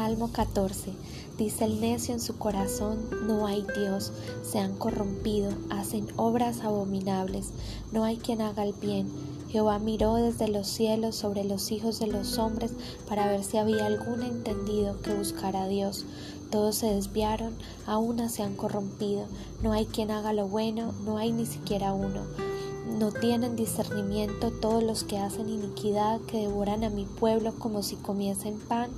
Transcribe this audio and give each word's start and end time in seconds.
Salmo 0.00 0.32
14. 0.32 0.92
Dice 1.36 1.66
el 1.66 1.78
necio 1.78 2.14
en 2.14 2.20
su 2.20 2.38
corazón, 2.38 3.10
no 3.26 3.46
hay 3.46 3.66
Dios, 3.76 4.12
se 4.42 4.58
han 4.58 4.74
corrompido, 4.78 5.52
hacen 5.68 6.08
obras 6.16 6.62
abominables, 6.62 7.50
no 7.92 8.04
hay 8.04 8.16
quien 8.16 8.40
haga 8.40 8.64
el 8.64 8.72
bien. 8.72 9.10
Jehová 9.50 9.78
miró 9.78 10.14
desde 10.14 10.48
los 10.48 10.68
cielos 10.68 11.16
sobre 11.16 11.44
los 11.44 11.70
hijos 11.70 11.98
de 12.00 12.06
los 12.06 12.38
hombres 12.38 12.72
para 13.10 13.26
ver 13.26 13.44
si 13.44 13.58
había 13.58 13.84
algún 13.84 14.22
entendido 14.22 15.02
que 15.02 15.12
buscara 15.12 15.64
a 15.64 15.68
Dios. 15.68 16.06
Todos 16.50 16.76
se 16.76 16.86
desviaron, 16.86 17.54
a 17.86 17.98
una 17.98 18.30
se 18.30 18.42
han 18.42 18.56
corrompido, 18.56 19.26
no 19.62 19.74
hay 19.74 19.84
quien 19.84 20.10
haga 20.10 20.32
lo 20.32 20.48
bueno, 20.48 20.94
no 21.04 21.18
hay 21.18 21.30
ni 21.30 21.44
siquiera 21.44 21.92
uno. 21.92 22.49
No 22.98 23.12
tienen 23.12 23.56
discernimiento 23.56 24.50
todos 24.50 24.82
los 24.82 25.04
que 25.04 25.18
hacen 25.18 25.48
iniquidad, 25.48 26.20
que 26.22 26.38
devoran 26.38 26.84
a 26.84 26.90
mi 26.90 27.04
pueblo 27.04 27.54
como 27.58 27.82
si 27.82 27.96
comiesen 27.96 28.58
pan, 28.58 28.90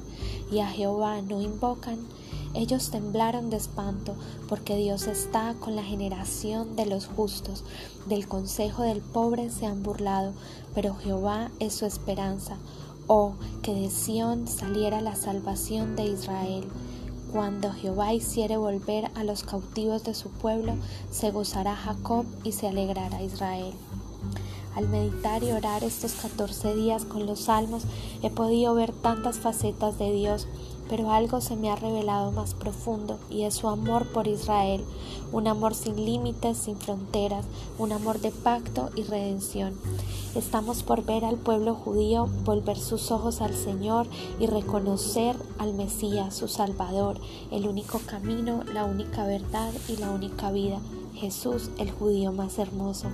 y 0.50 0.60
a 0.60 0.69
Jehová 0.69 1.23
no 1.23 1.41
invocan. 1.41 1.98
Ellos 2.55 2.91
temblaron 2.91 3.48
de 3.48 3.56
espanto, 3.56 4.14
porque 4.48 4.77
Dios 4.77 5.06
está 5.06 5.55
con 5.55 5.77
la 5.77 5.83
generación 5.83 6.74
de 6.74 6.86
los 6.86 7.06
justos. 7.06 7.64
Del 8.06 8.27
consejo 8.27 8.83
del 8.83 9.00
pobre 9.00 9.50
se 9.50 9.66
han 9.66 9.83
burlado, 9.83 10.33
pero 10.74 10.95
Jehová 10.97 11.50
es 11.61 11.74
su 11.74 11.86
esperanza. 11.86 12.56
Oh, 13.06 13.34
que 13.62 13.74
de 13.74 13.91
Sión 13.91 14.48
saliera 14.48 15.00
la 15.00 15.16
salvación 15.16 15.97
de 15.97 16.06
Israel. 16.06 16.64
Cuando 17.32 17.72
Jehová 17.72 18.12
hiciere 18.12 18.59
volver 18.59 19.10
a 19.14 19.24
los 19.24 19.42
cautivos 19.42 20.04
de 20.04 20.12
su 20.12 20.28
pueblo, 20.28 20.74
se 21.10 21.30
gozará 21.30 21.74
Jacob 21.74 22.27
y 22.45 22.52
se 22.52 22.68
alegrará 22.68 23.22
Israel. 23.22 23.72
Al 24.77 24.86
meditar 24.88 25.42
y 25.42 25.50
orar 25.50 25.82
estos 25.82 26.12
14 26.12 26.74
días 26.74 27.06
con 27.06 27.24
los 27.24 27.41
salmos, 27.41 27.84
he 28.22 28.28
podido 28.28 28.74
ver 28.74 28.92
tantas 28.92 29.39
facetas 29.39 29.98
de 29.98 30.12
Dios 30.12 30.47
pero 30.93 31.11
algo 31.11 31.41
se 31.41 31.57
me 31.57 31.71
ha 31.71 31.75
revelado 31.75 32.33
más 32.33 32.53
profundo 32.53 33.19
y 33.31 33.45
es 33.45 33.55
su 33.55 33.69
amor 33.71 34.05
por 34.09 34.29
Israel, 34.29 34.85
un 35.33 35.48
amor 35.48 35.75
sin 35.75 35.97
límites, 35.97 36.59
sin 36.59 36.77
fronteras, 36.77 37.47
un 37.79 37.93
amor 37.93 38.21
de 38.21 38.31
pacto 38.31 38.91
y 38.95 39.05
redención. 39.05 39.73
Estamos 40.35 40.83
por 40.83 41.03
ver 41.03 41.25
al 41.25 41.39
pueblo 41.39 41.75
judío 41.75 42.29
volver 42.45 42.79
sus 42.79 43.11
ojos 43.11 43.41
al 43.41 43.55
Señor 43.55 44.07
y 44.39 44.48
reconocer 44.48 45.35
al 45.57 45.73
Mesías, 45.73 46.37
su 46.37 46.47
Salvador, 46.47 47.19
el 47.51 47.69
único 47.69 47.98
camino, 48.05 48.63
la 48.75 48.85
única 48.85 49.25
verdad 49.25 49.73
y 49.89 49.97
la 49.97 50.11
única 50.11 50.53
vida, 50.53 50.79
Jesús 51.15 51.70
el 51.79 51.91
judío 51.91 52.33
más 52.33 52.59
hermoso. 52.59 53.09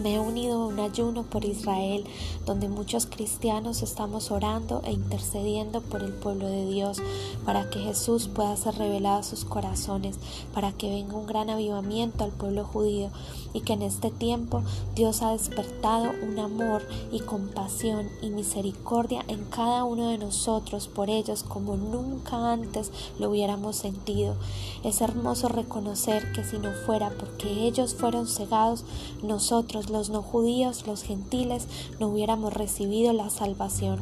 Me 0.00 0.14
he 0.14 0.20
unido 0.20 0.62
a 0.62 0.66
un 0.66 0.80
ayuno 0.80 1.22
por 1.22 1.44
Israel, 1.44 2.04
donde 2.44 2.68
muchos 2.68 3.06
cristianos 3.06 3.82
estamos 3.82 4.30
orando 4.30 4.82
e 4.84 4.92
intercediendo 4.92 5.80
por 5.80 6.02
el 6.02 6.12
pueblo 6.12 6.46
de 6.46 6.66
Dios, 6.66 7.00
para 7.44 7.70
que 7.70 7.78
Jesús 7.78 8.28
pueda 8.28 8.56
ser 8.56 8.76
revelado 8.76 9.18
a 9.18 9.22
sus 9.22 9.44
corazones, 9.44 10.18
para 10.52 10.72
que 10.72 10.90
venga 10.90 11.16
un 11.16 11.26
gran 11.26 11.50
avivamiento 11.50 12.24
al 12.24 12.32
pueblo 12.32 12.64
judío 12.64 13.10
y 13.54 13.60
que 13.60 13.74
en 13.74 13.82
este 13.82 14.10
tiempo 14.10 14.62
Dios 14.94 15.22
ha 15.22 15.32
despertado 15.32 16.10
un 16.22 16.38
amor 16.38 16.82
y 17.10 17.20
compasión 17.20 18.08
y 18.20 18.30
misericordia 18.30 19.24
en 19.28 19.44
cada 19.44 19.84
uno 19.84 20.08
de 20.08 20.18
nosotros 20.18 20.88
por 20.88 21.10
ellos 21.10 21.42
como 21.42 21.76
nunca 21.76 22.52
antes 22.52 22.90
lo 23.18 23.30
hubiéramos 23.30 23.76
sentido. 23.76 24.36
Es 24.84 25.00
hermoso 25.00 25.48
reconocer 25.48 26.32
que 26.32 26.44
si 26.44 26.58
no 26.58 26.72
fuera 26.86 27.10
porque 27.10 27.66
ellos 27.66 27.94
fueron 27.94 28.26
cegados, 28.26 28.84
nosotros 29.22 29.81
los 29.90 30.10
no 30.10 30.22
judíos, 30.22 30.86
los 30.86 31.02
gentiles, 31.02 31.66
no 32.00 32.08
hubiéramos 32.08 32.52
recibido 32.52 33.12
la 33.12 33.30
salvación. 33.30 34.00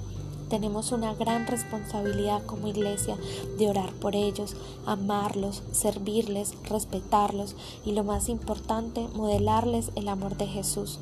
Tenemos 0.50 0.90
una 0.90 1.14
gran 1.14 1.46
responsabilidad 1.46 2.44
como 2.44 2.66
iglesia 2.66 3.16
de 3.56 3.70
orar 3.70 3.92
por 3.92 4.16
ellos, 4.16 4.56
amarlos, 4.84 5.62
servirles, 5.70 6.54
respetarlos 6.64 7.54
y 7.84 7.92
lo 7.92 8.02
más 8.02 8.28
importante, 8.28 9.06
modelarles 9.14 9.92
el 9.94 10.08
amor 10.08 10.36
de 10.36 10.48
Jesús, 10.48 10.98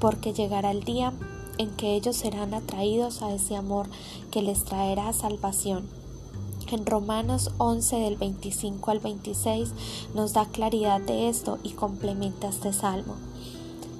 porque 0.00 0.32
llegará 0.32 0.72
el 0.72 0.82
día 0.82 1.12
en 1.58 1.70
que 1.70 1.94
ellos 1.94 2.16
serán 2.16 2.54
atraídos 2.54 3.22
a 3.22 3.32
ese 3.32 3.54
amor 3.54 3.86
que 4.32 4.42
les 4.42 4.64
traerá 4.64 5.12
salvación. 5.12 5.88
En 6.72 6.84
Romanos 6.84 7.52
11 7.58 7.96
del 7.96 8.16
25 8.16 8.90
al 8.90 8.98
26 8.98 9.74
nos 10.14 10.32
da 10.32 10.46
claridad 10.46 11.00
de 11.00 11.28
esto 11.28 11.58
y 11.62 11.70
complementa 11.70 12.48
este 12.48 12.72
salmo 12.72 13.14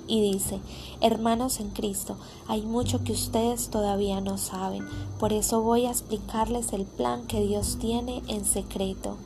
y 0.07 0.33
dice, 0.33 0.61
Hermanos 1.01 1.61
en 1.61 1.71
Cristo, 1.71 2.17
hay 2.49 2.63
mucho 2.63 3.05
que 3.05 3.13
ustedes 3.13 3.69
todavía 3.69 4.21
no 4.21 4.39
saben, 4.39 4.87
por 5.19 5.33
eso 5.33 5.63
voy 5.63 5.87
a 5.87 5.91
explicarles 5.91 6.73
el 6.73 6.85
plan 6.85 7.27
que 7.27 7.41
Dios 7.41 7.79
tiene 7.81 8.23
en 8.29 8.45
secreto. 8.45 9.17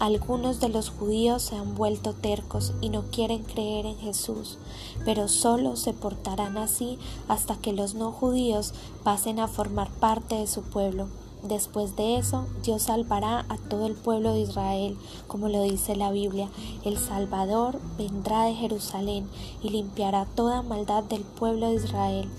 Algunos 0.00 0.58
de 0.60 0.68
los 0.68 0.90
judíos 0.90 1.42
se 1.42 1.56
han 1.56 1.76
vuelto 1.76 2.14
tercos 2.14 2.72
y 2.80 2.88
no 2.88 3.04
quieren 3.10 3.44
creer 3.44 3.86
en 3.86 3.96
Jesús, 3.96 4.58
pero 5.04 5.28
solo 5.28 5.76
se 5.76 5.92
portarán 5.92 6.58
así 6.58 6.98
hasta 7.28 7.56
que 7.56 7.72
los 7.72 7.94
no 7.94 8.10
judíos 8.10 8.74
pasen 9.04 9.38
a 9.38 9.46
formar 9.46 9.90
parte 9.90 10.34
de 10.34 10.48
su 10.48 10.62
pueblo 10.62 11.08
Después 11.44 11.94
de 11.94 12.16
eso, 12.16 12.46
Dios 12.62 12.84
salvará 12.84 13.44
a 13.50 13.58
todo 13.58 13.86
el 13.86 13.92
pueblo 13.92 14.32
de 14.32 14.40
Israel, 14.40 14.96
como 15.26 15.50
lo 15.50 15.62
dice 15.62 15.94
la 15.94 16.10
Biblia. 16.10 16.48
El 16.86 16.96
Salvador 16.96 17.78
vendrá 17.98 18.44
de 18.44 18.54
Jerusalén 18.54 19.28
y 19.62 19.68
limpiará 19.68 20.24
toda 20.24 20.62
maldad 20.62 21.04
del 21.04 21.20
pueblo 21.20 21.68
de 21.68 21.74
Israel. 21.74 22.30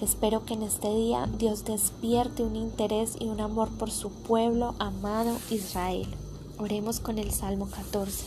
Espero 0.00 0.44
que 0.44 0.54
en 0.54 0.62
este 0.62 0.88
día 0.94 1.28
Dios 1.36 1.64
despierte 1.64 2.44
un 2.44 2.54
interés 2.54 3.16
y 3.18 3.26
un 3.26 3.40
amor 3.40 3.70
por 3.70 3.90
su 3.90 4.10
pueblo 4.10 4.76
amado 4.78 5.36
Israel. 5.50 6.06
Oremos 6.58 7.00
con 7.00 7.18
el 7.18 7.32
Salmo 7.32 7.68
14. 7.68 8.26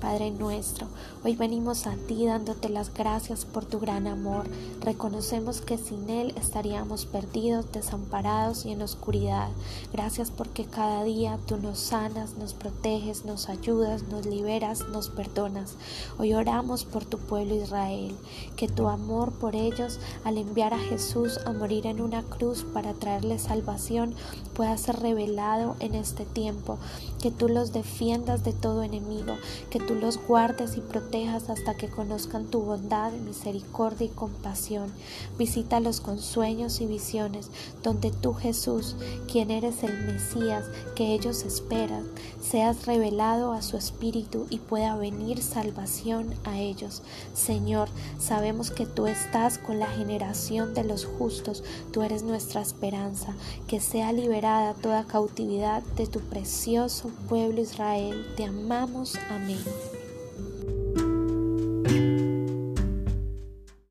Padre 0.00 0.30
nuestro, 0.30 0.86
hoy 1.24 1.34
venimos 1.34 1.88
a 1.88 1.96
ti 1.96 2.24
dándote 2.24 2.68
las 2.68 2.94
gracias 2.94 3.44
por 3.44 3.64
tu 3.64 3.80
gran 3.80 4.06
amor. 4.06 4.44
Reconocemos 4.80 5.60
que 5.60 5.76
sin 5.76 6.08
Él 6.08 6.32
estaríamos 6.36 7.04
perdidos, 7.04 7.72
desamparados 7.72 8.64
y 8.64 8.70
en 8.70 8.82
oscuridad. 8.82 9.48
Gracias 9.92 10.30
porque 10.30 10.66
cada 10.66 11.02
día 11.02 11.40
tú 11.46 11.56
nos 11.56 11.80
sanas, 11.80 12.38
nos 12.38 12.54
proteges, 12.54 13.24
nos 13.24 13.48
ayudas, 13.48 14.04
nos 14.04 14.24
liberas, 14.24 14.86
nos 14.88 15.08
perdonas. 15.08 15.74
Hoy 16.16 16.32
oramos 16.32 16.84
por 16.84 17.04
tu 17.04 17.18
pueblo 17.18 17.56
Israel, 17.56 18.14
que 18.56 18.68
tu 18.68 18.86
amor 18.86 19.32
por 19.32 19.56
ellos, 19.56 19.98
al 20.22 20.38
enviar 20.38 20.74
a 20.74 20.78
Jesús 20.78 21.38
a 21.44 21.52
morir 21.52 21.86
en 21.86 22.00
una 22.00 22.22
cruz 22.22 22.64
para 22.72 22.94
traerles 22.94 23.42
salvación, 23.42 24.14
pueda 24.54 24.76
ser 24.78 25.00
revelado 25.00 25.74
en 25.80 25.96
este 25.96 26.24
tiempo. 26.24 26.78
Que 27.20 27.32
tú 27.32 27.48
los 27.48 27.72
defiendas 27.72 28.44
de 28.44 28.52
todo 28.52 28.84
enemigo, 28.84 29.34
que 29.70 29.87
tú 29.88 29.94
los 29.94 30.18
guardes 30.18 30.76
y 30.76 30.82
protejas 30.82 31.48
hasta 31.48 31.74
que 31.74 31.88
conozcan 31.88 32.44
tu 32.44 32.60
bondad, 32.60 33.10
misericordia 33.12 34.06
y 34.06 34.10
compasión. 34.10 34.92
Visítalos 35.38 36.02
con 36.02 36.18
sueños 36.18 36.82
y 36.82 36.86
visiones, 36.86 37.50
donde 37.82 38.10
tú 38.10 38.34
Jesús, 38.34 38.96
quien 39.32 39.50
eres 39.50 39.82
el 39.82 39.98
Mesías 40.04 40.66
que 40.94 41.14
ellos 41.14 41.42
esperan, 41.44 42.04
seas 42.38 42.84
revelado 42.84 43.52
a 43.52 43.62
su 43.62 43.78
espíritu 43.78 44.46
y 44.50 44.58
pueda 44.58 44.94
venir 44.96 45.42
salvación 45.42 46.34
a 46.44 46.58
ellos. 46.58 47.02
Señor, 47.32 47.88
sabemos 48.18 48.70
que 48.70 48.84
tú 48.84 49.06
estás 49.06 49.56
con 49.56 49.78
la 49.78 49.86
generación 49.86 50.74
de 50.74 50.84
los 50.84 51.06
justos, 51.06 51.64
tú 51.92 52.02
eres 52.02 52.22
nuestra 52.22 52.60
esperanza, 52.60 53.34
que 53.66 53.80
sea 53.80 54.12
liberada 54.12 54.74
toda 54.74 55.04
cautividad 55.04 55.82
de 55.96 56.06
tu 56.06 56.20
precioso 56.20 57.10
pueblo 57.26 57.62
Israel. 57.62 58.26
Te 58.36 58.44
amamos. 58.44 59.16
Amén. 59.30 59.77